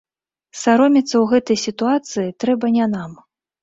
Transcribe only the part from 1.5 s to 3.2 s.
сітуацыі трэба не нам.